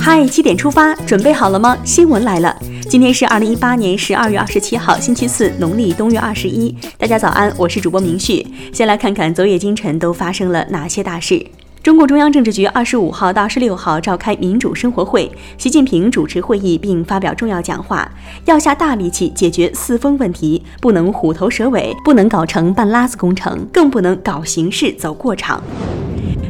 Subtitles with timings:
[0.00, 1.76] 嗨，七点出发，准备好了吗？
[1.84, 2.56] 新闻来了，
[2.90, 6.74] 今天是二零一八年十二月二十七号，星期四，农历冬月二十一。
[6.98, 8.44] 大家早安，我是主播明旭。
[8.72, 11.46] 先来看看昨夜今晨都发生了哪些大事。
[11.84, 18.10] 中共中央政治局二十五号到二十六号召开民主生活会，习近平主持会议并发表重要讲话，
[18.46, 25.62] 要下大力气解决四风问题，不能虎头蛇尾，不能搞成半拉子工程，更不能搞形式走过场。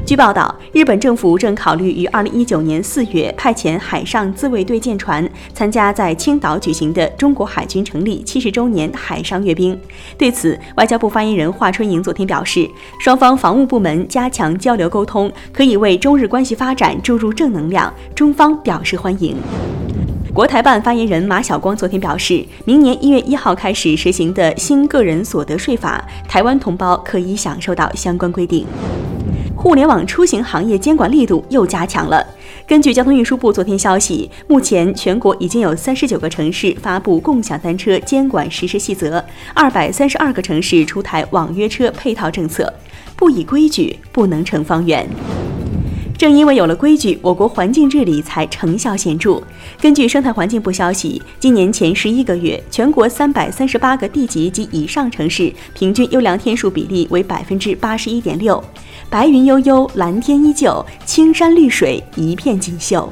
[0.06, 9.78] 据报道，日本政府正考虑于二零一九年四月派遣海上自卫队舰船参加在青岛举行的中国海军成立七十周年海上阅兵。
[10.18, 12.68] 对此，外交部发言人华春莹昨天表示，
[13.00, 19.34] 双方防务部门加强交流沟通，可以为中日关系发展注入正能量，中方表示欢迎。
[20.34, 28.66] 国台办发言人马晓光昨天表示，明年一月一号开始实行的新个人所得税法，台湾同胞可以享受到相关规定。
[29.64, 32.22] 互联网出行行业监管力度又加强了。
[32.66, 42.70] 根据交通运输部昨天消息，目前全国已经有三十九个城市发布共享单车监管实施细则，二百三十二个城市出台网约车配套政策。
[43.16, 45.08] 不以规矩，不能成方圆。
[46.16, 49.42] 正因为有了规矩，我国环境治理才成效显著。
[49.80, 58.62] 根据生态环境部消息，今年前十一个月，全国三百三十八个地级及以上城市平均优良天数比例为百分之八十一点六，
[59.10, 63.10] 白云悠悠，蓝天依旧，青山绿水一片锦绣。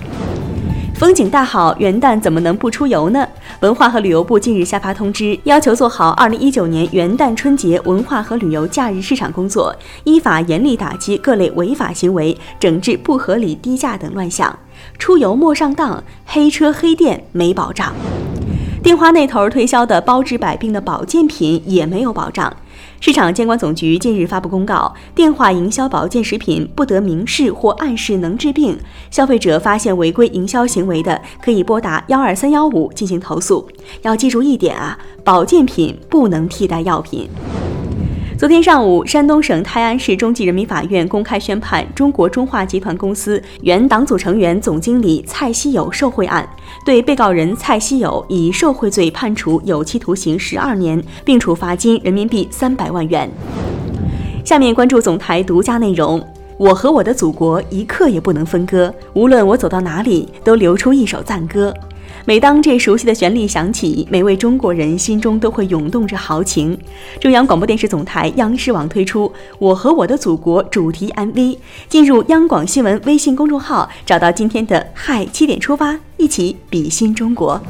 [1.03, 3.27] 风景大好，元旦怎么能不出游呢？
[3.59, 14.57] 文化和旅游部近日下发通知，要求做好二零一九年元旦春节文化和旅游假日市场工作，依法严厉打击各类违法行为，整治不合理低价等乱象。
[14.97, 17.93] 出游莫上当，黑车黑店没保障。
[18.81, 22.57] 电话那头推销的包治百病的保健品也没有保障。
[23.05, 28.79] 市场监管总局近日发布公告，电话营销保健食品不得明示或暗示能治病。
[29.11, 33.69] 消费者发现违规营销行为的，可以拨打幺二三幺五进行投诉。
[34.03, 37.29] 要记住一点啊，保健品不能替代药品。
[38.43, 46.45] 昨天上午，山东省泰安市中级人民法院公开宣判中国中化集团公司原党组成员、总经理蔡希友受贿案，
[46.85, 53.31] 对被告人蔡希友以受贿罪判处有期徒刑十二年，并处罚金人民币三百万元。
[54.45, 56.21] 下面关注总台独家内容：
[56.59, 61.73] 我和我的祖国一刻也不能分割，无论我走到哪里，都留出一首赞歌。
[62.25, 66.79] 每当这熟悉的旋律响起，每位中国人心中都会涌动着豪情。
[67.19, 69.27] 中央广播电视总台央视网推出
[69.59, 77.61] 《我和我的祖国》主题 MV，进入央广新闻微信公众号，找到今天的嗨七点出发，一起比心中国。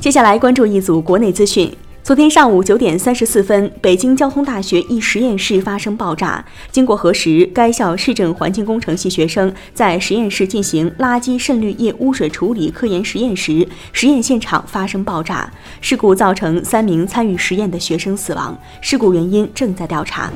[0.00, 1.72] 接下来关注一组国内资讯。
[2.04, 6.44] 昨天上午九点三十四分，北京交通大学一实验室发生爆炸。
[6.70, 15.50] 经过核实，该校市政环境工程系学生在实验室进行垃圾渗滤液污水处理科研实验时，实验现场发生爆炸。
[15.80, 20.30] 事故造成三名参与实验的学生死亡，事故原因正在调查。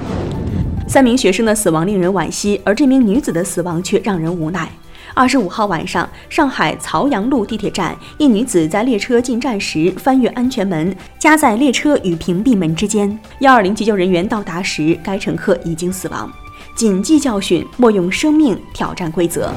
[0.89, 4.73] 三名学生的死亡令人惋惜，而这名女子的死亡却让人无奈。
[5.19, 13.19] 二十五号晚上，上海曹杨路地铁站，一女子在列车进站时翻越安全门，夹在列车与屏蔽门之间。
[13.41, 16.31] 幺二零急救人员到达时，该乘客已经死亡。
[16.77, 19.53] 谨记教训，莫用生命挑战规则。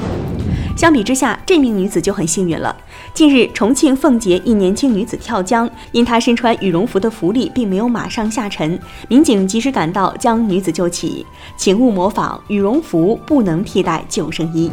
[0.75, 2.75] 相比之下，这名女子就很幸运了。
[3.13, 11.23] 近日，重庆奉节一年轻女子跳江，因她身穿羽绒服的浮力并没有马上下沉，民警及时赶到将女子救起。
[11.55, 14.71] 请勿模仿，羽绒服不能替代救生衣。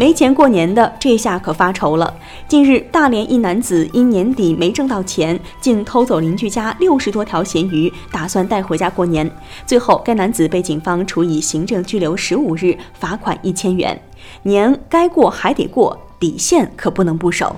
[0.00, 2.14] 没钱过年的这下可发愁了。
[2.48, 9.30] 近日，大连一男子因年底没挣到钱，竟偷走邻居家六十多条咸鱼，打算带回家过年。
[9.66, 14.00] 最后，该男子被警方处以行政拘留十五日，罚款一千元。
[14.44, 17.54] 年该过还得过，底线可不能不守。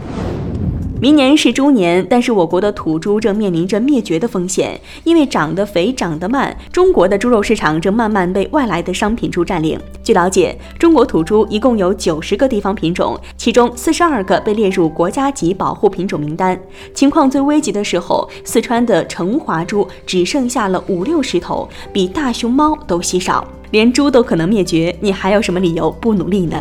[1.02, 9.76] 明年是猪年，但是我国的土猪正面临着灭绝的风险，因为长得肥、长得慢，中国的猪肉市场正慢慢被外来的商品猪占领。
[10.04, 16.56] 据了解，中国土猪一共有九十个地方品种，其中四十二个被列入国家级保护品种名单。
[16.94, 26.56] 情况最危急的时候，四川的成华猪只剩下了五六十头，比大熊猫都稀少，连猪都可能灭绝，你还有什么理由不努力呢？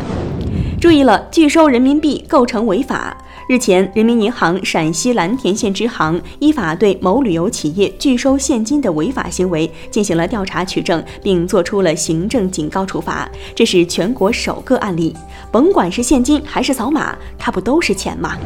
[0.80, 3.16] 注意了，拒收人民币构成违法。
[3.52, 13.30] 日前，人民银行陕西蓝田县支行依法对某旅游企业拒收现金的违法行为进行了调查取证，并作出了行政警告处罚。
[13.54, 15.14] 这是全国首个案例。
[15.52, 18.38] 甭管是现金还是扫码，它不都是钱吗？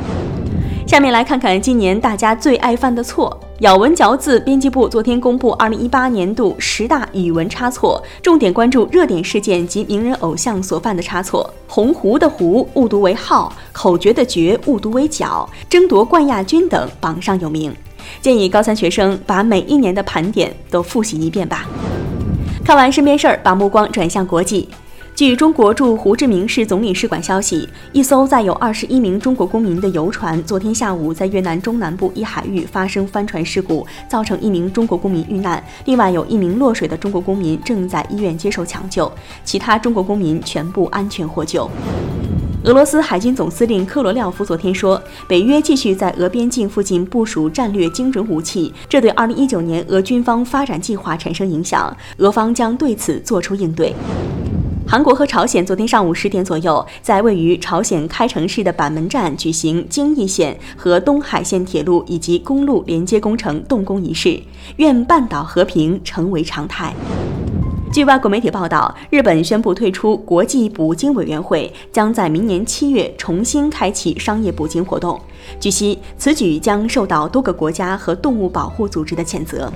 [0.95, 3.37] 下面来看看今年大家最爱犯的错。
[3.59, 11.53] 咬文嚼字，编辑部昨天公布二零一八年度十大语文差错，重点关注热点事件及名人偶像所犯的差错。
[11.67, 17.75] 鸿鹄的鹄误读为号，口诀的诀误读为角，争夺冠亚军等榜上有名。
[18.21, 21.65] 建议高三学生把每一年的盘点都复习一遍吧。
[22.63, 24.69] 看完身边事儿，把目光转向国际。
[25.15, 39.09] 据中国驻胡志明市总领事馆消息，一艘载有二十一名中国公民的游船昨天下午在越南中南部一海域发生翻船事故，造成一名中国公民遇难，另外有一名落水的中国公民正在医院接受抢救，
[39.45, 41.69] 其他中国公民全部安全获救。
[42.65, 53.93] 俄罗斯海军总司令科罗廖夫昨天说，北约继续在俄边境附近部署战略精准武器，这对二零一九年俄军方发展计划产生影响，俄方将对此作出应对。
[54.87, 64.39] 韩国和朝鲜昨天上午十点左右，在位于朝鲜开城市的板门站举行京义线和东海线铁路以及公路连接工程动工仪式，
[64.77, 66.93] 愿半岛和平成为常态。
[67.91, 75.19] 据外国媒体报道，日本宣布退出国际捕鲸委员会，将在明年七月重新开启商业捕鲸活动。
[75.59, 79.71] 据悉，此举将受到多个国家和动物保护组织的谴责。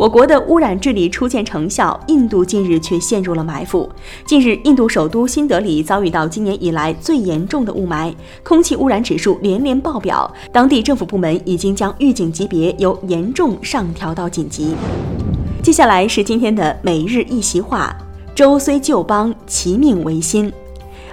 [0.00, 3.86] 我国的污染治理初见成效，印度近日却陷入了埋伏。
[4.24, 8.10] 近日，印度首都新德里遭遇到今年以来最严重的雾霾，
[8.42, 14.74] 空气污染指数连连爆表，当地政府部门已经将预警级别由严重上调到紧急。
[15.62, 17.94] 接下来是今天的每日一席话：
[18.34, 20.50] 周虽旧邦，其命维新。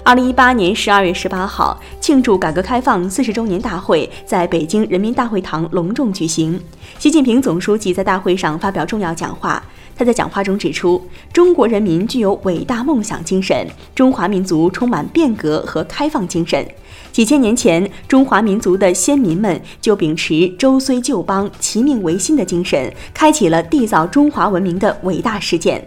[0.07, 6.57] 二零一八年十二月十八号，庆祝改革开放四十周年大会在北京人民大会堂隆重举行。
[6.97, 9.61] 习近平总书记在大会上发表重要讲话。
[9.97, 16.65] 他在讲话中指出，中国人民具有伟大梦想精神，中华民族充满变革和开放精神。
[17.11, 25.85] 几千年前，中华民族的先民们就秉持“周虽旧邦，其命维新”的精神，开启了缔造中华文明的伟大实践。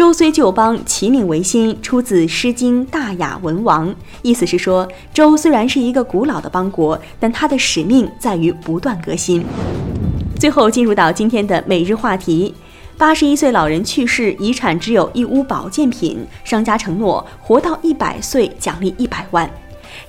[0.00, 3.90] 周虽旧邦，其命维新，出自《诗经·大雅·文王》，
[4.22, 9.44] 意思是说，周虽然是一个古老的邦国，但它的使命在于不断革新。
[10.38, 12.54] 最后进入到今天的每日话题：
[12.96, 19.50] 八十一岁老人去世，遗产只有一屋保健品，商家承诺活到一百岁奖励一百万。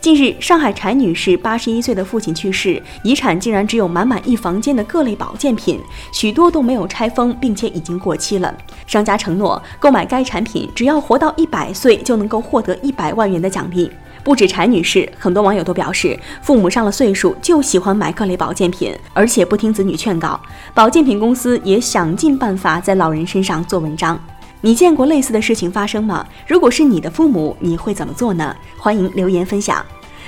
[0.02, 5.80] 近日，上海柴女士八十一岁的父亲去世，遗产竟然只有满满一房间的各类保健品，
[6.12, 8.52] 许多都没有拆封，并且已经过期了。
[8.88, 13.92] 商家承诺购买该产品，只要活到一百岁就能够获得一百万元的奖励。
[14.24, 20.40] 不止柴女士，很多网友都表示，父母上了岁数就喜欢买各类保健品，而且不听子女劝告。
[20.74, 24.20] 保健品公司也想尽办法在老人身上做文章。
[24.62, 26.26] 你见过类似的事情发生吗？
[26.48, 28.56] 如果是你的父母，你会怎么做呢？
[28.78, 29.84] 欢迎留言分享。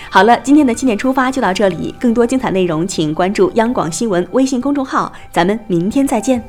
[0.10, 6.44] 好了，今天的七点出发就到这里，更多精彩内容请关注央广新闻微信公众号，咱们明天再见。